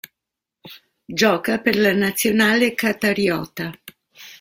[1.21, 3.73] Gioca per la nazionale qatariota.